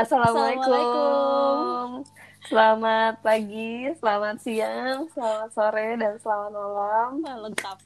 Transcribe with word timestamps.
Assalamualaikum. 0.00 2.08
Selamat 2.48 3.20
pagi, 3.20 3.84
selamat 4.00 4.40
siang, 4.40 5.04
selamat 5.12 5.52
sore, 5.52 5.92
dan 6.00 6.16
selamat 6.16 6.56
malam. 6.56 7.20
Lengkap. 7.20 7.76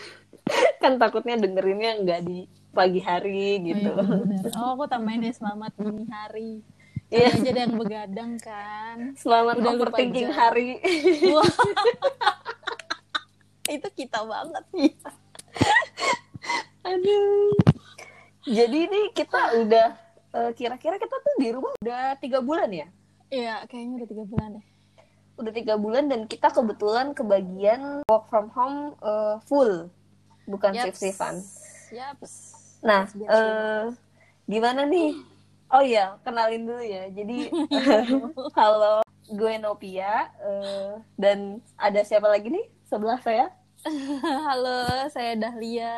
Kan 0.80 0.96
takutnya 0.96 1.36
dengerinnya 1.36 2.00
nggak 2.00 2.20
di 2.24 2.48
pagi 2.72 3.04
hari 3.04 3.60
Oh, 3.60 3.60
gitu. 3.60 3.92
iya, 3.92 4.08
bener. 4.08 4.56
oh 4.56 4.72
aku 4.72 4.88
tambahin 4.88 5.20
deh 5.20 5.36
selamat 5.36 5.76
dini 5.76 6.08
hari. 6.08 6.64
Iya. 7.12 7.12
Iya. 7.12 7.28
aja 7.36 7.48
ada 7.52 7.60
yang 7.60 7.76
begadang 7.76 8.32
kan. 8.40 8.96
Selamat 9.20 9.60
Udah 9.60 9.72
overthinking 9.76 10.32
hari. 10.32 10.80
Itu 13.76 13.88
kita 13.92 14.24
banget. 14.24 14.64
Aduh. 16.88 17.52
Jadi 18.48 18.88
ini 18.88 19.12
kita 19.12 19.60
udah 19.60 20.03
kira-kira 20.58 20.98
kita 20.98 21.16
tuh 21.16 21.34
di 21.38 21.48
rumah 21.54 21.72
udah 21.78 22.18
tiga 22.18 22.42
bulan 22.42 22.70
ya. 22.70 22.86
Iya, 23.30 23.54
kayaknya 23.70 23.94
udah 24.02 24.08
tiga 24.10 24.24
bulan 24.26 24.48
deh. 24.58 24.66
Udah 25.34 25.52
tiga 25.54 25.74
bulan 25.74 26.04
dan 26.06 26.20
kita 26.30 26.48
kebetulan 26.54 27.10
kebagian 27.14 28.06
work 28.06 28.30
from 28.30 28.50
home 28.54 28.94
eh, 29.02 29.36
full, 29.46 29.90
bukan 30.46 30.74
Yaps. 30.74 30.84
shift-shiftan. 30.94 31.42
Yaps. 31.90 32.32
Nah, 32.82 33.08
eh 33.14 33.84
gimana 34.46 34.84
nih? 34.86 35.16
Oh 35.72 35.82
iya, 35.82 36.14
kenalin 36.22 36.68
dulu 36.68 36.84
ya. 36.84 37.10
Jadi, 37.10 37.50
halo, 38.58 39.02
gue 39.26 39.54
Novia. 39.58 40.30
eh, 40.38 40.92
dan 41.18 41.58
ada 41.74 42.00
siapa 42.06 42.30
lagi 42.30 42.50
nih 42.52 42.66
sebelah 42.86 43.18
saya? 43.18 43.50
Halo, 44.48 44.88
saya 45.12 45.36
Dahlia. 45.36 45.92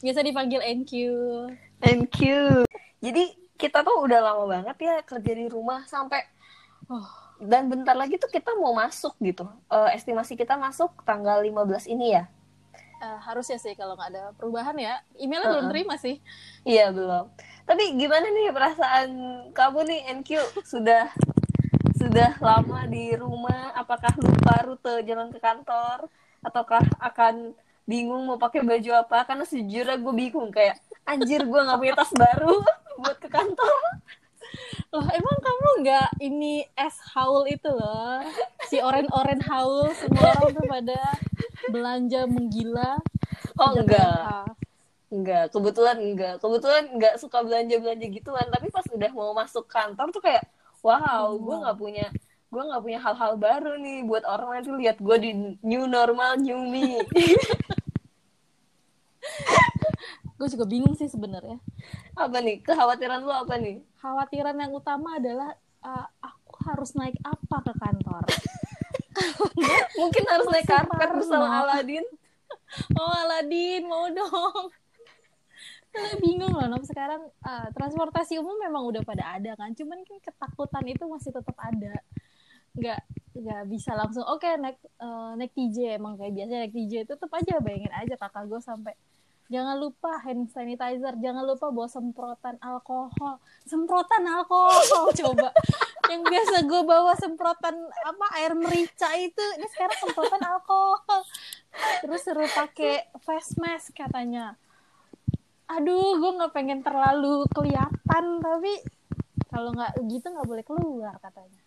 Biasa 0.00 0.24
dipanggil 0.24 0.64
NQ. 0.64 0.90
You. 0.96 2.64
Jadi, 3.04 3.24
kita 3.62 3.78
tuh 3.86 3.96
udah 4.04 4.20
lama 4.26 4.44
banget 4.54 4.76
ya 4.88 4.94
kerja 5.10 5.32
di 5.40 5.46
rumah 5.56 5.80
sampai 5.86 6.20
Oh, 6.90 7.08
dan 7.40 7.62
bentar 7.72 7.94
lagi 7.96 8.14
tuh 8.22 8.30
kita 8.36 8.50
mau 8.58 8.74
masuk 8.74 9.14
gitu. 9.22 9.44
Eh, 9.70 9.90
estimasi 9.96 10.32
kita 10.36 10.54
masuk 10.58 10.90
tanggal 11.08 11.38
15 11.40 11.86
ini 11.88 12.06
ya. 12.16 12.24
eh, 13.02 13.18
harusnya 13.26 13.58
sih 13.58 13.74
kalau 13.74 13.94
nggak 13.98 14.10
ada 14.14 14.22
perubahan 14.38 14.76
ya. 14.78 14.94
Emailnya 15.18 15.48
belum 15.50 15.66
Uh-uh. 15.66 15.72
terima 15.72 15.94
sih. 15.98 16.16
Iya, 16.64 16.94
belum. 16.94 17.24
Tapi 17.68 17.82
gimana 18.00 18.26
nih 18.30 18.48
perasaan 18.56 19.10
kamu 19.50 19.78
nih 19.90 20.00
NQ 20.18 20.30
sudah 20.62 21.04
sudah 22.00 22.30
lama 22.42 22.80
di 22.86 23.14
rumah? 23.16 23.74
Apakah 23.74 24.12
lupa 24.18 24.54
rute 24.66 24.94
jalan 25.08 25.28
ke 25.34 25.38
kantor 25.38 25.98
ataukah 26.42 26.82
akan 26.98 27.54
bingung 27.84 28.22
mau 28.26 28.38
pakai 28.38 28.62
baju 28.62 28.90
apa? 29.02 29.18
Karena 29.28 29.44
sejujurnya 29.46 29.96
gue 29.98 30.14
bingung 30.14 30.48
kayak 30.50 30.78
anjir 31.02 31.42
gue 31.42 31.60
nggak 31.66 31.78
punya 31.80 31.94
tas 31.98 32.12
baru 32.14 32.54
buat 33.00 33.16
ke 33.16 33.28
kantor. 33.30 33.80
Loh, 34.92 35.06
emang 35.08 35.38
kamu 35.40 35.68
nggak 35.80 36.08
ini 36.20 36.68
es 36.76 36.96
haul 37.16 37.48
itu 37.48 37.72
loh? 37.72 38.20
Si 38.68 38.76
oren-oren 38.76 39.40
haul, 39.48 39.88
semua 39.96 40.36
orang 40.36 40.52
tuh 40.52 40.66
pada 40.68 41.00
belanja 41.72 42.28
menggila. 42.28 43.00
Oh 43.56 43.72
enggak, 43.72 44.52
enggak. 45.08 45.44
Kebetulan 45.48 45.96
enggak. 45.96 46.34
Kebetulan 46.44 46.84
enggak 46.92 47.14
suka 47.16 47.40
belanja-belanja 47.40 48.06
gituan. 48.12 48.46
Tapi 48.52 48.68
pas 48.68 48.84
udah 48.84 49.10
mau 49.16 49.32
masuk 49.32 49.64
kantor 49.64 50.12
tuh 50.12 50.20
kayak 50.20 50.44
wow, 50.84 51.32
gue 51.38 51.56
nggak 51.62 51.78
punya 51.78 52.06
gue 52.52 52.60
nggak 52.68 52.82
punya 52.84 53.00
hal-hal 53.00 53.40
baru 53.40 53.80
nih 53.80 54.04
buat 54.04 54.28
orang 54.28 54.60
nanti 54.60 54.68
lihat 54.76 55.00
gue 55.00 55.16
di 55.16 55.30
new 55.64 55.88
normal 55.88 56.36
new 56.36 56.60
me. 56.68 57.00
Gue 60.42 60.50
juga 60.50 60.66
bingung 60.66 60.98
sih 60.98 61.06
sebenarnya. 61.06 61.62
apa 62.18 62.42
nih 62.42 62.66
kekhawatiran 62.66 63.22
lu 63.22 63.30
apa 63.30 63.62
nih 63.62 63.78
Khawatiran 64.02 64.58
yang 64.58 64.74
utama 64.74 65.22
adalah 65.22 65.54
uh, 65.86 66.06
aku 66.18 66.66
harus 66.66 66.98
naik 66.98 67.14
apa 67.22 67.62
ke 67.62 67.72
kantor? 67.78 68.26
mungkin 70.02 70.24
harus 70.26 70.46
naik 70.50 70.66
karpet 70.66 71.10
bersama 71.14 71.62
Aladin 71.62 72.02
Oh 72.98 73.12
Aladin 73.22 73.86
mau 73.86 74.10
dong. 74.10 74.74
Saya 75.94 76.18
bingung 76.18 76.50
loh, 76.56 76.66
Nom. 76.66 76.82
Sekarang 76.82 77.30
uh, 77.46 77.68
transportasi 77.76 78.42
umum 78.42 78.58
memang 78.58 78.82
udah 78.82 79.06
pada 79.06 79.38
ada 79.38 79.52
kan, 79.54 79.76
cuman 79.76 80.02
kan 80.02 80.18
ketakutan 80.24 80.84
itu 80.90 81.04
masih 81.06 81.30
tetap 81.30 81.54
ada. 81.60 81.94
Nggak 82.74 83.00
nggak 83.32 83.62
bisa 83.68 83.96
langsung 83.96 84.24
oke 84.28 84.44
naik 84.60 84.80
uh, 85.00 85.32
naik 85.36 85.52
TJ 85.56 85.96
emang 85.96 86.20
kayak 86.20 86.32
biasa 86.36 86.52
naik 86.64 86.74
TJ 86.76 86.92
itu 87.08 87.14
tetap 87.16 87.32
aja 87.32 87.54
bayangin 87.64 87.92
aja 87.92 88.14
kakak 88.20 88.44
gue 88.44 88.60
sampai 88.60 88.92
jangan 89.52 89.76
lupa 89.76 90.16
hand 90.24 90.48
sanitizer 90.48 91.12
jangan 91.20 91.44
lupa 91.44 91.68
bawa 91.68 91.84
semprotan 91.84 92.56
alkohol. 92.64 93.36
Semprotan 93.68 94.24
alkohol 94.24 95.12
coba. 95.20 95.52
Yang 96.08 96.22
biasa 96.24 96.56
gue 96.64 96.82
bawa 96.82 97.12
semprotan 97.20 97.76
apa 97.92 98.26
air 98.40 98.56
merica 98.56 99.12
itu 99.20 99.44
ini 99.60 99.68
sekarang 99.68 99.98
semprotan 100.00 100.40
alkohol. 100.40 101.20
Terus 102.00 102.20
suruh 102.24 102.48
pakai 102.48 103.12
face 103.20 103.60
mask 103.60 103.92
katanya. 103.92 104.56
Aduh 105.68 106.16
gue 106.16 106.30
nggak 106.40 106.52
pengen 106.56 106.80
terlalu 106.80 107.44
kelihatan 107.52 108.24
tapi 108.40 108.72
kalau 109.52 109.76
nggak 109.76 110.00
gitu 110.08 110.26
nggak 110.32 110.48
boleh 110.48 110.64
keluar 110.64 111.14
katanya. 111.20 111.60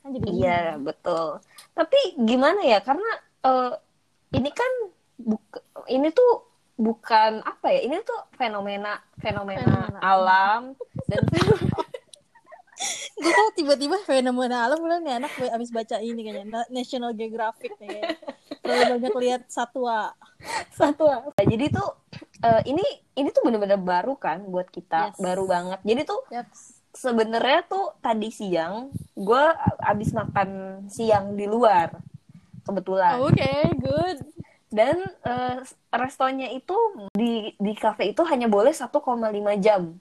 Kan 0.00 0.14
jadi 0.14 0.26
iya 0.30 0.60
betul. 0.78 1.42
Tapi 1.74 2.22
gimana 2.22 2.62
ya 2.62 2.78
karena 2.78 3.10
eh, 3.42 3.74
ini 4.38 4.50
kan 4.54 4.72
buk- 5.18 5.66
ini 5.90 6.10
tuh 6.14 6.55
bukan 6.76 7.40
apa 7.40 7.66
ya 7.70 7.80
ini 7.82 7.96
tuh 8.00 8.20
fenomena 8.32 9.00
fenomena, 9.16 9.64
Fenomena. 9.64 9.98
alam 9.98 10.60
dan 11.06 11.24
gue 13.16 13.32
kok 13.32 13.52
tiba-tiba 13.54 13.96
fenomena 14.02 14.62
alam 14.62 14.76
bilang 14.78 15.00
nih 15.00 15.16
anak 15.16 15.32
abis 15.32 15.70
baca 15.70 15.96
ini 15.98 16.20
kayaknya 16.20 16.44
Na- 16.46 16.70
National 16.70 17.10
Geographic 17.10 17.72
nih 17.78 17.88
kayaknya. 17.88 18.16
terlalu 18.60 18.84
banyak 18.92 19.14
lihat 19.18 19.42
satwa 19.48 20.12
satu 20.70 21.04
apa 21.06 21.32
jadi 21.40 21.72
tuh 21.72 21.88
eh, 22.42 22.62
ini 22.66 22.84
ini 23.14 23.28
tuh 23.30 23.40
bener-bener 23.40 23.78
baru 23.78 24.12
kan 24.14 24.44
buat 24.44 24.68
kita 24.68 25.08
Yes. 25.08 25.16
baru 25.16 25.48
banget 25.48 25.80
jadi 25.80 26.04
tuh 26.04 26.20
Yaps. 26.28 26.84
sebenarnya 26.92 27.64
tuh 27.64 27.96
tadi 27.98 28.28
siang 28.28 28.92
gue 29.14 29.44
abis 29.80 30.12
makan 30.12 30.48
siang 30.86 31.32
di 31.32 31.48
luar 31.48 31.96
kebetulan 32.62 33.16
oke 33.18 33.52
good 33.78 34.20
dan 34.70 34.98
eh, 35.22 35.58
restonya 35.94 36.50
itu 36.50 36.74
di 37.14 37.54
di 37.56 37.72
kafe 37.78 38.10
itu 38.10 38.22
hanya 38.26 38.50
boleh 38.50 38.74
1,5 38.74 39.54
jam. 39.62 39.94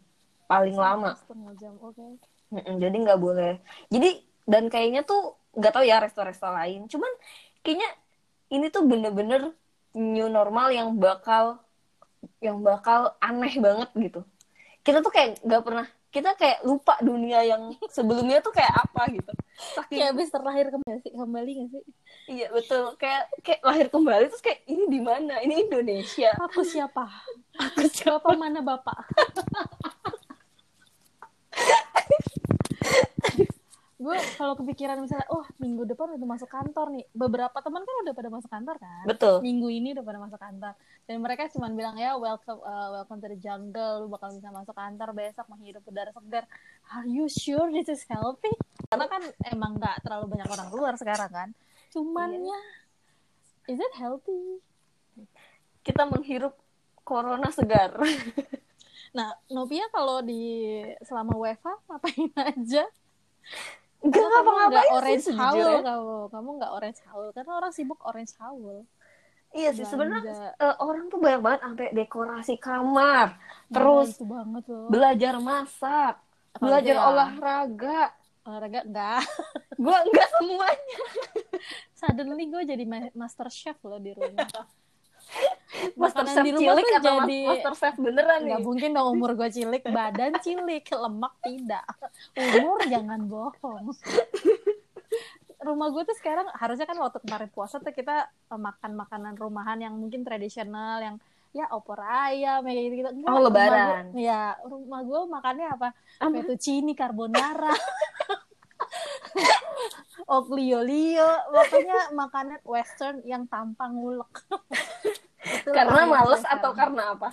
Paling 0.45 0.77
lama. 0.77 1.17
setengah 1.17 1.53
jam 1.57 1.73
oke. 1.81 2.05
Mm-mm, 2.53 2.75
jadi 2.77 2.95
nggak 2.95 3.19
boleh. 3.21 3.57
Jadi 3.89 4.21
dan 4.45 4.69
kayaknya 4.69 5.01
tuh 5.01 5.37
nggak 5.57 5.73
tahu 5.73 5.85
ya 5.85 5.97
resto-resto 6.01 6.49
lain. 6.49 6.85
Cuman 6.85 7.09
kayaknya 7.65 7.89
ini 8.53 8.69
tuh 8.69 8.85
bener-bener 8.85 9.53
new 9.97 10.27
normal 10.29 10.69
yang 10.69 10.93
bakal 11.01 11.57
yang 12.41 12.61
bakal 12.61 13.17
aneh 13.21 13.57
banget 13.57 13.89
gitu. 13.97 14.21
Kita 14.85 15.01
tuh 15.01 15.09
kayak 15.09 15.41
nggak 15.41 15.63
pernah 15.65 15.87
kita 16.15 16.31
kayak 16.39 16.63
lupa 16.63 16.95
dunia 17.03 17.43
yang 17.43 17.75
sebelumnya 17.91 18.39
tuh 18.39 18.55
kayak 18.55 18.71
apa 18.71 19.11
gitu. 19.11 19.31
Saking 19.75 19.99
kayak 19.99 20.15
abis 20.15 20.27
terlahir 20.31 20.71
kembali 20.71 21.11
kembali 21.11 21.51
gak 21.59 21.69
sih? 21.75 21.83
Iya 22.31 22.47
betul. 22.55 22.95
Kayak 22.95 23.23
kayak 23.43 23.61
lahir 23.67 23.87
kembali 23.91 24.31
terus 24.31 24.39
kayak 24.39 24.63
ini 24.63 24.87
di 24.87 24.99
mana? 25.03 25.43
Ini 25.43 25.67
Indonesia. 25.67 26.31
Aku 26.39 26.63
siapa? 26.63 27.03
Aku 27.59 27.83
siapa? 27.91 28.23
Bapak 28.23 28.39
mana 28.39 28.63
bapak 28.63 29.11
gue 34.05 34.17
kalau 34.37 34.53
kepikiran 34.53 35.01
misalnya 35.01 35.25
oh 35.33 35.41
minggu 35.57 35.89
depan 35.89 36.13
udah 36.13 36.27
masuk 36.29 36.45
kantor 36.45 36.93
nih. 36.93 37.05
Beberapa 37.09 37.57
teman 37.57 37.81
kan 37.81 37.95
udah 38.05 38.13
pada 38.13 38.29
masuk 38.29 38.49
kantor 38.53 38.75
kan? 38.77 39.05
Betul. 39.09 39.41
Minggu 39.41 39.67
ini 39.73 39.97
udah 39.97 40.05
pada 40.05 40.19
masuk 40.21 40.37
kantor. 40.37 40.73
Dan 41.09 41.25
mereka 41.25 41.49
cuma 41.49 41.73
bilang 41.73 41.97
ya 41.97 42.13
welcome 42.13 42.61
uh, 42.61 43.01
welcome 43.01 43.17
to 43.17 43.27
the 43.33 43.39
jungle. 43.41 44.05
Lu 44.05 44.07
bakal 44.13 44.29
bisa 44.37 44.53
masuk 44.53 44.77
kantor 44.77 45.09
besok 45.17 45.49
menghirup 45.49 45.81
udara 45.89 46.13
segar. 46.13 46.45
Are 46.93 47.09
you 47.09 47.25
sure 47.25 47.73
this 47.73 47.89
is 47.89 48.05
healthy? 48.05 48.53
Karena 48.93 49.09
kan 49.09 49.25
emang 49.49 49.81
nggak 49.81 50.05
terlalu 50.05 50.37
banyak 50.37 50.49
orang 50.53 50.67
keluar 50.69 50.93
sekarang 51.01 51.31
kan? 51.33 51.49
Cuman 51.89 52.29
Iya. 52.37 52.53
ya 52.53 52.61
is 53.73 53.79
it 53.81 53.93
healthy? 53.97 54.61
Kita 55.81 56.05
menghirup 56.05 56.53
corona 57.01 57.49
segar. 57.49 57.97
Nah 59.15 59.31
Novia 59.47 59.87
kalau 59.95 60.19
di 60.19 60.75
selama 61.07 61.39
WFH 61.39 61.87
ngapain 61.87 62.29
aja 62.51 62.83
Enggak 64.05 64.21
ngapa-ngapain 64.21 64.85
sih 64.85 64.93
orange 64.93 65.25
haul 65.33 65.57
sejujurnya. 65.57 65.81
kamu? 65.81 66.17
Kamu 66.29 66.49
nggak 66.61 66.71
orange 66.77 67.01
haul 67.09 67.29
karena 67.33 67.51
orang 67.57 67.71
sibuk 67.73 67.99
orange 68.05 68.33
haul. 68.37 68.77
Iya 69.55 69.69
sih 69.71 69.87
sebenarnya 69.87 70.53
eh, 70.59 70.75
orang 70.83 71.07
tuh 71.07 71.17
banyak 71.17 71.41
banget 71.41 71.59
sampai 71.63 71.87
dekorasi 71.95 72.53
kamar, 72.59 73.39
terus 73.71 74.11
Nah, 74.11 74.17
itu 74.19 74.25
banget 74.27 74.63
loh. 74.67 74.87
belajar 74.91 75.33
masak, 75.39 76.13
Apalagi 76.53 76.61
belajar 76.61 76.95
ya, 76.95 77.03
olahraga. 77.07 78.01
olahraga? 78.45 78.79
Enggak 78.83 79.23
Gua 79.79 79.97
enggak 80.03 80.29
semuanya. 80.37 80.99
suddenly 81.99 82.45
gue 82.51 82.61
jadi 82.67 82.83
ma- 82.85 83.13
master 83.15 83.47
chef 83.49 83.79
loh 83.87 83.97
di 83.97 84.11
rumah 84.11 84.45
Master 85.99 86.25
chef 86.27 86.43
di 86.43 86.51
rumah 86.53 86.75
cilik 86.75 86.85
atau 86.99 87.15
jadi 87.23 87.39
master 87.47 87.73
chef 87.75 87.95
beneran 87.97 88.39
nggak 88.47 88.59
nih 88.59 88.65
mungkin 88.65 88.89
dong 88.93 89.07
umur 89.11 89.31
gue 89.35 89.49
cilik 89.51 89.83
badan 89.87 90.31
cilik 90.39 90.85
lemak 90.87 91.33
tidak. 91.43 91.85
Umur 92.35 92.79
jangan 92.87 93.21
bohong. 93.25 93.91
Rumah 95.65 95.87
gue 95.89 96.03
tuh 96.05 96.17
sekarang 96.21 96.45
harusnya 96.53 96.85
kan 96.85 96.97
waktu 97.01 97.17
kemarin 97.25 97.49
puasa 97.49 97.81
tuh 97.81 97.89
kita 97.89 98.27
eh, 98.29 98.59
makan 98.59 98.91
makanan 98.93 99.33
rumahan 99.35 99.81
yang 99.81 99.93
mungkin 99.97 100.21
tradisional 100.21 101.01
yang 101.01 101.15
ya 101.55 101.71
opor 101.71 102.03
ayam 102.03 102.67
kayak 102.67 102.81
gitu 102.91 102.95
gitu 102.99 103.09
Oh, 103.31 103.39
lebaran. 103.39 104.11
ya 104.11 104.59
rumah 104.67 105.01
gue 105.07 105.21
makannya 105.31 105.67
apa? 105.71 105.89
Fettuccine 106.19 106.91
carbonara. 106.93 107.71
Oglio 110.25 110.81
olio 110.81 111.27
pokoknya 111.51 112.11
makanan 112.15 112.59
western 112.65 113.21
yang 113.27 113.45
tanpa 113.45 113.91
ngulek 113.91 114.31
Itu 115.65 115.73
karena 115.77 116.05
makanan 116.05 116.13
males 116.13 116.39
gue 116.39 116.53
atau 116.53 116.69
sekarang. 116.71 116.77
karena 116.77 117.03
apa? 117.17 117.29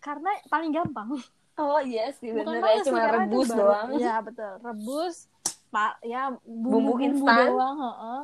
Karena 0.00 0.30
paling 0.46 0.70
gampang. 0.70 1.10
Oh 1.56 1.80
iya 1.80 2.12
sih 2.12 2.28
bukan 2.32 2.56
bener. 2.56 2.68
ya 2.68 2.80
sih, 2.80 2.88
cuma 2.88 3.02
rebus 3.08 3.48
doang. 3.48 3.88
Iya 3.96 4.14
betul. 4.20 4.52
Rebus 4.60 5.16
pak 5.70 6.02
ya 6.02 6.34
Bumbu 6.44 6.68
bumbu 6.68 6.92
bumbu 6.98 7.04
instan. 7.06 7.46
doang 7.46 7.76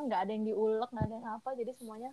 nggak 0.05 0.19
ada 0.25 0.31
yang 0.31 0.43
diulek 0.45 0.89
nggak 0.93 1.05
ada 1.09 1.15
yang 1.17 1.27
apa. 1.37 1.49
Jadi 1.57 1.71
semuanya 1.73 2.11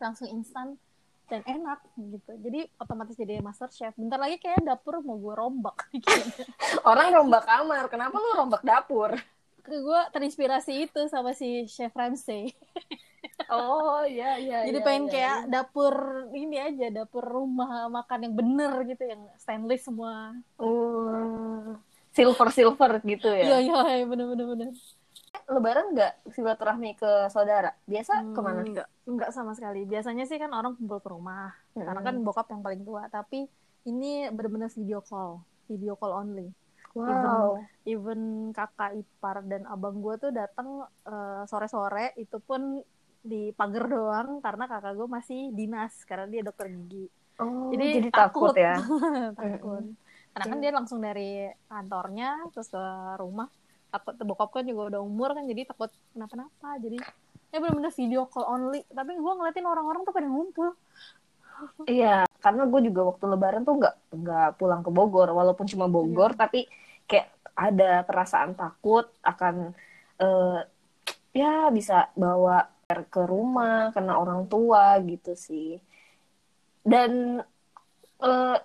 langsung 0.00 0.28
instan 0.32 0.80
dan 1.28 1.40
enak 1.46 1.78
gitu. 1.96 2.32
Jadi 2.42 2.60
otomatis 2.76 3.14
jadi 3.14 3.38
master 3.40 3.70
chef. 3.70 3.94
Bentar 3.94 4.18
lagi 4.18 4.40
kayak 4.40 4.64
dapur 4.64 4.98
mau 5.00 5.16
gue 5.16 5.34
rombak. 5.36 5.88
Orang 6.90 7.12
rombak 7.14 7.44
kamar. 7.46 7.86
Kenapa 7.86 8.16
lu 8.18 8.34
rombak 8.34 8.60
dapur 8.60 9.14
gue 9.62 10.00
terinspirasi 10.14 10.72
itu 10.86 11.00
sama 11.08 11.30
si 11.36 11.66
chef 11.66 11.92
Ramsay 11.92 12.50
oh 13.52 14.02
iya 14.06 14.38
iya 14.38 14.56
jadi 14.66 14.78
iya, 14.78 14.86
pengen 14.86 15.04
iya, 15.06 15.12
kayak 15.14 15.38
iya. 15.44 15.48
dapur 15.50 15.94
ini 16.34 16.56
aja 16.58 16.86
dapur 16.92 17.24
rumah 17.24 17.88
makan 17.88 18.20
yang 18.26 18.34
bener 18.36 18.72
gitu 18.86 19.02
yang 19.04 19.22
stainless 19.36 19.84
semua 19.86 20.34
Oh, 20.58 21.76
silver 22.12 22.48
silver 22.52 22.92
gitu 23.02 23.28
iya 23.30 23.58
ya 23.60 23.76
iya 23.90 24.04
bener 24.06 24.26
bener 24.32 24.46
bener 24.52 24.68
lebaran 25.50 25.86
nggak 25.94 26.12
silaturahmi 26.34 26.90
ke 26.94 27.10
saudara 27.30 27.70
biasa 27.86 28.12
Hmm, 28.14 28.34
ke 28.34 28.40
mana 28.42 28.62
Enggak, 28.62 28.88
enggak 29.06 29.30
sama 29.34 29.52
sekali. 29.54 29.82
Biasanya 29.86 30.24
sih 30.26 30.38
kan 30.38 30.50
orang 30.54 30.74
kumpul 30.78 30.98
ke 31.02 31.08
rumah. 31.10 31.50
Karena 31.74 32.02
kan 32.02 32.14
Hmm. 32.18 32.24
bokap 32.26 32.46
yang 32.50 32.62
paling 32.62 32.82
tua. 32.86 33.06
Tapi 33.10 33.46
ini 33.86 34.26
benar-benar 34.30 34.70
video 34.70 35.02
call. 35.02 35.42
Video 35.66 35.94
call 35.98 36.12
only. 36.14 36.50
wow 36.94 37.54
Even 37.54 37.69
kakak 38.52 38.92
ipar 39.00 39.42
dan 39.48 39.64
abang 39.66 39.98
gue 40.04 40.14
tuh 40.20 40.30
datang 40.30 40.84
eh, 41.06 41.42
sore-sore. 41.48 42.12
Itu 42.16 42.38
pun 42.40 42.80
di 43.20 43.52
pagar 43.56 43.88
doang. 43.88 44.44
Karena 44.44 44.64
kakak 44.68 44.94
gue 44.96 45.08
masih 45.08 45.40
dinas. 45.56 45.92
Karena 46.04 46.26
dia 46.28 46.42
dokter 46.44 46.68
gigi. 46.68 47.08
oh, 47.40 47.72
Jadi 47.72 47.86
jadi, 48.04 48.10
takut, 48.12 48.52
takut. 48.52 48.56
ya 48.56 48.76
Takut. 49.40 49.84
Karena 50.30 50.46
kan 50.46 50.58
dia 50.60 50.72
langsung 50.72 50.98
dari 51.00 51.48
kantornya. 51.66 52.30
Terus 52.52 52.68
ke 52.68 52.84
rumah. 53.16 53.48
Takut 53.90 54.14
bokap 54.22 54.50
kan 54.54 54.64
juga 54.68 54.96
udah 54.96 55.00
umur 55.02 55.34
kan. 55.34 55.44
Jadi 55.48 55.66
takut 55.66 55.90
kenapa-napa. 56.12 56.78
Jadi 56.78 57.00
ya 57.50 57.58
benar-benar 57.58 57.92
video 57.96 58.28
call 58.28 58.46
only. 58.46 58.84
Tapi 58.92 59.18
gue 59.18 59.32
ngeliatin 59.34 59.66
orang-orang 59.66 60.04
tuh 60.06 60.14
pada 60.14 60.28
ngumpul. 60.28 60.76
Iya, 61.84 62.24
karena 62.40 62.64
gue 62.64 62.80
juga 62.88 63.12
waktu 63.12 63.24
Lebaran 63.28 63.62
tuh 63.68 63.76
nggak 63.76 63.94
nggak 64.16 64.48
pulang 64.56 64.80
ke 64.80 64.90
Bogor, 64.90 65.28
walaupun 65.28 65.68
cuma 65.68 65.86
Bogor, 65.92 66.32
tapi 66.32 66.64
kayak 67.04 67.28
ada 67.54 68.02
perasaan 68.04 68.54
takut 68.54 69.08
akan 69.22 69.74
eh, 70.20 70.60
ya 71.34 71.70
bisa 71.70 72.10
bawa 72.18 72.66
ke 72.90 73.22
rumah 73.22 73.94
karena 73.94 74.18
orang 74.18 74.50
tua 74.50 74.98
gitu 75.06 75.34
sih. 75.38 75.78
Dan 76.82 77.42
eh, 78.22 78.56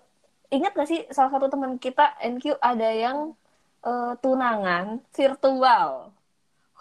ingat 0.49 0.71
gak 0.73 0.89
sih 0.89 1.05
salah 1.11 1.31
satu 1.33 1.51
teman 1.51 1.77
kita 1.77 2.17
NQ 2.21 2.57
ada 2.59 2.89
yang 2.89 3.37
eh, 3.85 4.13
tunangan 4.19 5.01
virtual. 5.13 6.11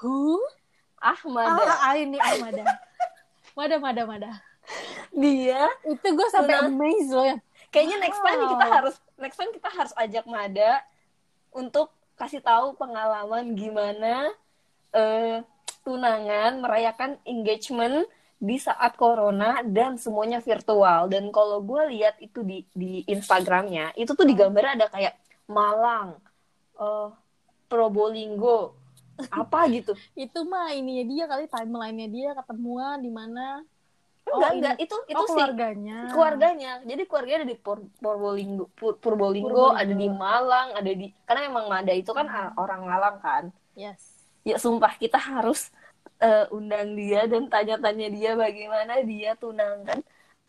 Who? 0.03 0.41
Ahmad, 1.05 1.45
Ah, 1.45 1.93
ah, 1.93 1.95
ini 2.01 2.17
ah, 2.17 2.33
Mada. 2.41 2.65
Mada, 3.53 3.77
Mada, 4.09 4.33
dia 5.13 5.69
Itu 5.85 6.07
gue 6.17 6.29
sampai 6.33 6.65
amazed 6.65 7.13
loh 7.13 7.27
ya. 7.29 7.37
Kayaknya 7.69 7.97
next 8.07 8.21
time 8.23 8.43
kita 8.49 8.67
harus 8.71 8.95
next 9.19 9.37
time 9.39 9.53
kita 9.53 9.69
harus 9.69 9.93
ajak 9.99 10.25
Mada 10.25 10.83
untuk 11.55 11.95
kasih 12.19 12.43
tahu 12.43 12.75
pengalaman 12.79 13.55
gimana 13.55 14.31
eh, 14.95 15.43
tunangan 15.83 16.63
merayakan 16.63 17.19
engagement 17.27 18.07
di 18.39 18.61
saat 18.61 18.99
corona 18.99 19.65
dan 19.65 19.97
semuanya 19.97 20.43
virtual 20.43 21.09
dan 21.09 21.33
kalau 21.33 21.65
gue 21.65 21.97
lihat 21.97 22.19
itu 22.21 22.45
di 22.45 22.67
di 22.77 23.01
Instagramnya 23.09 23.97
itu 23.97 24.13
tuh 24.13 24.27
di 24.27 24.37
gambarnya 24.37 24.85
ada 24.85 24.87
kayak 24.91 25.15
Malang, 25.45 26.17
eh, 26.81 27.09
Probolinggo, 27.69 28.73
apa 29.29 29.69
gitu. 29.69 29.93
Itu 30.25 30.49
mah 30.49 30.73
ininya 30.73 31.05
dia 31.05 31.25
kali 31.29 31.45
timelinenya 31.47 32.09
dia 32.09 32.31
ketemuan 32.33 32.99
di 33.01 33.11
mana. 33.13 33.61
Oh, 34.25 34.41
Enggak 34.41 34.51
ini- 34.51 34.59
enggak 34.65 34.77
itu 34.81 34.97
itu 35.05 35.15
oh, 35.15 35.27
sih 35.29 35.37
keluarganya. 35.37 35.99
keluarganya 36.11 36.71
jadi 36.83 37.03
keluarganya 37.05 37.39
ada 37.45 37.49
di 37.49 37.59
Pur- 37.61 37.91
Purbolinggo 38.01 38.65
Pur- 38.73 38.97
Purbolinggo 38.97 39.53
Purbolinggo. 39.53 39.77
ada 39.77 39.95
di 39.95 40.09
Malang 40.09 40.69
ada 40.75 40.91
di 40.91 41.07
karena 41.23 41.41
emang 41.45 41.67
Mada 41.69 41.93
itu 41.93 42.11
kan 42.11 42.27
Hmm. 42.27 42.57
orang 42.57 42.81
Malang 42.83 43.17
kan 43.21 43.45
Yes. 43.77 44.01
ya 44.43 44.57
sumpah 44.57 44.97
kita 44.97 45.21
harus 45.21 45.69
eh, 46.19 46.47
undang 46.51 46.95
dia 46.95 47.27
dan 47.27 47.47
tanya-tanya 47.47 48.07
dia 48.09 48.33
bagaimana 48.35 49.03
dia 49.03 49.37
tunangan 49.37 50.01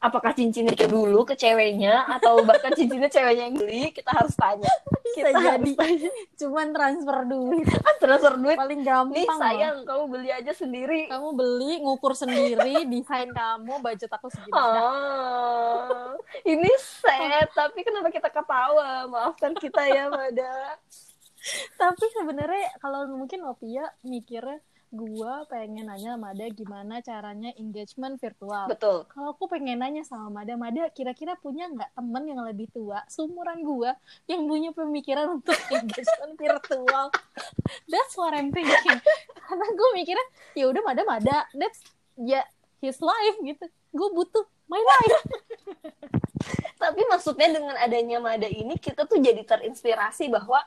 apakah 0.05 0.31
cincinnya 0.31 0.71
ke 0.71 0.85
dulu 0.85 1.25
ke 1.25 1.33
ceweknya 1.33 2.05
atau 2.07 2.39
bahkan 2.41 2.69
cincinnya 2.71 3.07
ceweknya 3.07 3.43
yang 3.43 3.57
beli 3.57 3.89
kita 3.89 4.13
harus 4.13 4.33
tanya 4.33 4.69
Bisa 5.01 5.17
kita 5.17 5.29
jadi. 5.33 5.49
harus 5.49 5.73
tanya 5.73 6.09
Cuman 6.35 6.67
transfer 6.69 7.17
duit. 7.25 7.65
kan 7.65 7.95
transfer 8.03 8.33
duit 8.37 8.53
Paling 8.55 8.81
gampang. 8.81 9.15
nih 9.15 9.25
loh. 9.25 9.39
sayang 9.39 9.77
kamu 9.81 10.03
beli 10.07 10.29
aja 10.29 10.51
sendiri 10.51 11.01
Kamu 11.07 11.29
beli, 11.33 11.71
ngukur 11.79 12.13
sendiri, 12.13 12.85
desain 12.91 13.29
kamu, 13.31 13.73
budget 13.79 14.11
aku 14.11 14.27
segini. 14.29 14.53
Oh, 14.53 16.13
ini 16.43 16.69
sad, 16.77 17.49
tapi 17.51 17.81
kenapa 17.81 18.09
kita 18.09 18.29
ketawa? 18.29 19.07
Maafkan 19.07 19.53
kita 19.55 19.81
ya, 19.85 20.07
Mada. 20.07 20.77
Tapi 21.77 22.05
sebenarnya 22.11 22.73
kalau 22.79 23.05
mungkin 23.07 23.45
Opia 23.45 23.85
mikirnya 24.01 24.57
gua 24.95 25.43
pengen 25.51 25.91
nanya 25.91 26.15
sama 26.15 26.31
Mada 26.31 26.45
gimana 26.49 27.03
caranya 27.03 27.51
engagement 27.59 28.15
virtual. 28.17 28.65
Betul. 28.71 29.05
Kalau 29.11 29.35
aku 29.35 29.51
pengen 29.51 29.83
nanya 29.83 30.01
sama 30.07 30.31
Mada, 30.31 30.55
Mada 30.55 30.87
kira-kira 30.95 31.35
punya 31.37 31.67
nggak 31.67 31.91
temen 31.93 32.23
yang 32.25 32.41
lebih 32.47 32.71
tua, 32.71 33.03
seumuran 33.11 33.61
gua, 33.61 33.93
yang 34.25 34.47
punya 34.47 34.71
pemikiran 34.71 35.37
untuk 35.37 35.53
engagement 35.75 36.33
virtual? 36.39 37.11
That's 37.91 38.15
what 38.15 38.33
I'm 38.33 38.49
thinking. 38.49 38.99
Karena 39.45 39.65
gue 39.69 39.89
mikirnya, 39.93 40.27
ya 40.57 40.65
udah 40.71 40.81
Mada, 40.81 41.03
Mada, 41.05 41.37
that's 41.53 41.83
ya 42.17 42.41
his 42.79 42.97
life 43.03 43.37
gitu. 43.43 43.65
Gue 43.93 44.09
butuh 44.15 44.45
my 44.71 44.81
life. 44.81 45.19
Tapi 46.81 47.01
maksudnya 47.09 47.49
dengan 47.53 47.75
adanya 47.77 48.17
Mada 48.17 48.49
ini, 48.49 48.77
kita 48.79 49.05
tuh 49.05 49.21
jadi 49.21 49.41
terinspirasi 49.45 50.29
bahwa 50.29 50.61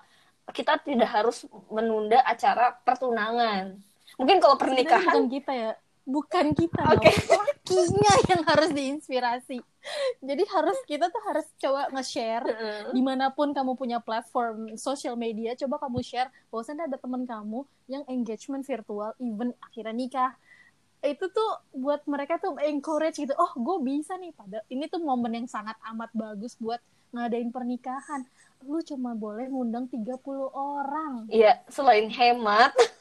kita 0.51 0.81
tidak 0.81 1.11
harus 1.13 1.45
menunda 1.69 2.25
acara 2.25 2.73
pertunangan. 2.83 3.77
Mungkin 4.17 4.41
kalau 4.41 4.57
Sebenarnya 4.57 4.87
pernikahan, 4.89 5.05
bukan 5.05 5.27
kita 5.29 5.53
ya, 5.53 5.73
bukan 6.09 6.47
kita, 6.57 6.83
Oke. 6.97 7.13
dong. 7.13 7.45
lakinya 7.69 8.15
yang 8.33 8.43
harus 8.49 8.71
diinspirasi. 8.73 9.59
Jadi 10.21 10.43
harus 10.53 10.79
kita 10.85 11.09
tuh 11.13 11.23
harus 11.25 11.47
coba 11.61 11.89
nge-share 11.93 12.45
Heeh. 12.45 12.93
di 12.97 13.01
mana 13.05 13.33
pun 13.33 13.53
kamu 13.53 13.77
punya 13.77 14.01
platform 14.01 14.77
social 14.77 15.17
media, 15.17 15.53
coba 15.57 15.81
kamu 15.85 16.01
share 16.01 16.33
bahwasannya 16.49 16.89
ada 16.89 16.99
teman 17.01 17.29
kamu 17.29 17.65
yang 17.89 18.05
engagement 18.09 18.65
virtual, 18.65 19.13
even 19.21 19.53
akhirnya 19.61 19.95
nikah. 19.95 20.33
Itu 20.99 21.31
tuh 21.31 21.63
buat 21.77 22.03
mereka 22.11 22.43
tuh 22.43 22.59
encourage 22.59 23.23
gitu. 23.23 23.31
Oh, 23.39 23.55
gue 23.55 23.77
bisa 23.87 24.19
nih. 24.19 24.35
Pada 24.35 24.67
ini 24.67 24.91
tuh 24.91 24.99
momen 24.99 25.45
yang 25.45 25.47
sangat 25.47 25.79
amat 25.95 26.11
bagus 26.11 26.59
buat 26.59 26.83
ngadain 27.15 27.55
pernikahan. 27.55 28.27
Lu 28.67 28.83
cuma 28.83 29.15
boleh 29.15 29.47
ngundang 29.47 29.87
30 29.87 30.19
orang. 30.51 31.31
Iya, 31.31 31.63
selain 31.71 32.11
hemat, 32.11 32.75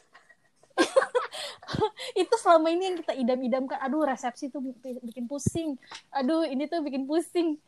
Itu 2.22 2.36
selama 2.40 2.72
ini 2.72 2.84
yang 2.94 2.98
kita 3.04 3.14
idam-idamkan. 3.14 3.78
Aduh, 3.84 4.08
resepsi 4.08 4.50
tuh 4.52 4.64
bikin 5.04 5.28
pusing. 5.28 5.76
Aduh, 6.16 6.48
ini 6.48 6.66
tuh 6.68 6.82
bikin 6.82 7.06
pusing. 7.06 7.60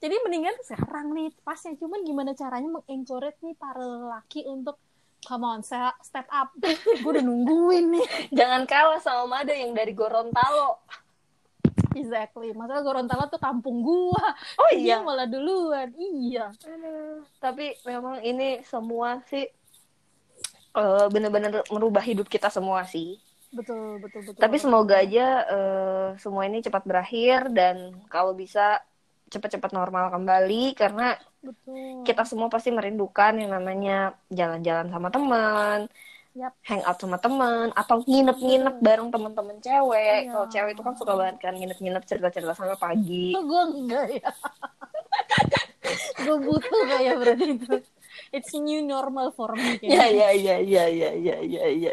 Jadi 0.00 0.14
mendingan 0.26 0.56
sekarang 0.64 1.16
nih 1.16 1.32
pasnya. 1.44 1.76
Cuman 1.80 2.04
gimana 2.04 2.36
caranya 2.36 2.80
mengencourage 2.80 3.40
nih 3.40 3.56
para 3.56 3.80
lelaki 3.80 4.44
untuk 4.44 4.76
come 5.24 5.44
on, 5.48 5.60
se- 5.64 5.98
step 6.04 6.28
up. 6.28 6.52
Gue 7.02 7.10
udah 7.16 7.24
nungguin 7.24 7.96
nih. 7.96 8.06
jangan 8.32 8.68
kalah 8.68 9.00
sama 9.00 9.24
Mada 9.24 9.56
yang 9.56 9.72
dari 9.72 9.96
Gorontalo. 9.96 10.84
Exactly. 11.94 12.52
Masalah 12.52 12.82
Gorontalo 12.82 13.30
tuh 13.30 13.40
kampung 13.40 13.80
gua. 13.80 14.34
Oh 14.58 14.70
Dia 14.74 14.98
iya. 14.98 15.06
malah 15.06 15.24
duluan. 15.30 15.88
Iya. 15.94 16.50
Aduh, 16.52 17.22
Tapi 17.38 17.78
memang 17.86 18.20
ini 18.20 18.60
semua 18.66 19.22
sih 19.30 19.46
eh, 20.74 21.06
bener-bener 21.08 21.62
merubah 21.70 22.02
hidup 22.02 22.26
kita 22.26 22.50
semua 22.50 22.82
sih. 22.84 23.16
Betul, 23.54 24.02
betul, 24.02 24.20
betul. 24.26 24.40
Tapi 24.42 24.56
semoga 24.58 24.98
aja 24.98 25.26
eh, 25.46 26.08
semua 26.18 26.42
ini 26.50 26.58
cepat 26.60 26.82
berakhir 26.82 27.54
dan 27.54 27.94
kalau 28.10 28.34
bisa 28.34 28.82
cepat-cepat 29.30 29.70
normal 29.72 30.10
kembali 30.14 30.74
karena 30.76 31.16
betul 31.40 32.04
kita 32.04 32.22
semua 32.28 32.52
pasti 32.52 32.70
merindukan 32.70 33.34
yang 33.40 33.50
namanya 33.50 34.14
jalan-jalan 34.28 34.92
sama 34.92 35.08
teman, 35.08 35.80
Yap. 36.36 36.52
hangout 36.68 36.98
sama 37.00 37.18
teman, 37.18 37.68
atau 37.72 38.04
nginep-nginep 38.04 38.76
bareng 38.84 39.08
teman-teman 39.08 39.56
cewek. 39.64 40.28
Iya. 40.28 40.32
Kalau 40.34 40.46
cewek 40.52 40.70
itu 40.76 40.82
kan 40.84 40.94
suka 40.94 41.12
banget 41.16 41.36
kan 41.40 41.54
nginep-nginep 41.56 42.04
cerita-cerita 42.04 42.52
sampai 42.52 42.78
pagi. 42.78 43.32
gue 43.32 43.62
enggak 43.74 44.06
ya 44.20 44.30
gue 46.24 46.36
butuh 46.40 46.82
kayak 46.90 47.14
berarti 47.20 47.46
itu 47.54 47.74
it's 48.30 48.52
new 48.52 48.80
normal 48.80 49.30
for 49.30 49.52
me 49.52 49.76
Ya 49.80 50.06
kayaknya. 50.08 50.10
ya 50.12 50.28
ya 50.32 50.56
ya 50.58 50.84
ya 50.86 51.08
ya 51.12 51.36
ya 51.40 51.64
ya. 51.68 51.92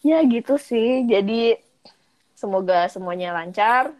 Ya 0.00 0.18
gitu 0.22 0.56
sih. 0.56 1.04
Jadi 1.04 1.58
semoga 2.32 2.86
semuanya 2.86 3.32
lancar. 3.32 3.90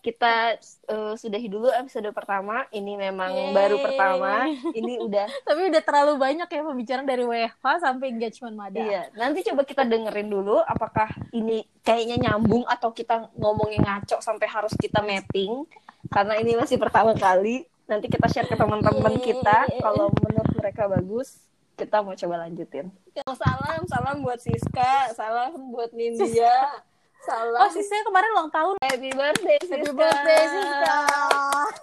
Kita 0.00 0.54
eh, 0.86 1.14
sudahi 1.18 1.50
dulu 1.50 1.66
episode 1.68 2.06
pertama. 2.14 2.62
Ini 2.70 2.94
memang 2.94 3.26
Yeay. 3.28 3.50
baru 3.50 3.76
pertama. 3.82 4.46
Ini 4.70 5.02
udah 5.02 5.26
tapi 5.48 5.66
udah 5.66 5.82
terlalu 5.82 6.14
banyak 6.14 6.46
ya 6.46 6.62
pembicaraan 6.62 7.02
dari 7.04 7.26
WFH 7.26 7.66
sampai 7.82 8.14
engagement 8.14 8.54
mada 8.54 8.78
Iya, 8.78 9.10
nanti 9.18 9.42
coba 9.42 9.66
kita 9.66 9.82
dengerin 9.82 10.30
dulu 10.30 10.62
apakah 10.62 11.10
ini 11.34 11.66
kayaknya 11.82 12.30
nyambung 12.30 12.62
atau 12.64 12.94
kita 12.94 13.34
ngomongnya 13.34 13.82
ngaco 13.82 14.22
sampai 14.22 14.46
harus 14.46 14.70
kita 14.78 15.02
mapping. 15.02 15.66
Karena 16.06 16.38
ini 16.38 16.54
masih 16.54 16.78
pertama 16.78 17.10
kali. 17.12 17.66
Nanti 17.86 18.06
kita 18.06 18.26
share 18.26 18.46
ke 18.46 18.54
teman-teman 18.54 19.14
kita. 19.18 19.66
Kalau 19.78 20.14
menurut 20.14 20.45
mereka 20.66 20.90
bagus 20.90 21.38
kita 21.78 22.02
mau 22.02 22.18
coba 22.18 22.42
lanjutin. 22.42 22.90
Oh, 23.22 23.38
salam 23.38 23.86
salam 23.86 24.26
buat 24.26 24.42
Siska 24.42 25.14
salam 25.14 25.70
buat 25.70 25.94
Nindya 25.94 26.82
salam. 27.30 27.62
Oh 27.62 27.70
Siska 27.70 28.02
kemarin 28.02 28.34
ulang 28.34 28.50
tahun. 28.50 28.74
Happy 28.82 29.14
birthday 29.14 29.62
Siska. 29.62 29.78
happy 29.78 29.94
birthday 29.94 30.42
Siska. 30.50 31.06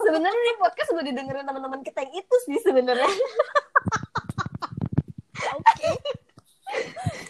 Sebenarnya 0.04 0.36
nih 0.36 0.60
podcast 0.60 0.92
gue 0.92 1.16
didengerin 1.16 1.48
teman-teman 1.48 1.80
kita 1.80 2.04
yang 2.04 2.20
itu 2.20 2.36
sih 2.44 2.60
sebenarnya. 2.60 3.08
Oke. 3.08 3.24
Okay. 5.80 5.96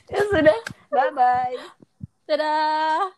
ya 0.18 0.26
sudah 0.34 0.58
bye 0.90 1.14
bye 1.14 1.54
dadah. 2.26 3.14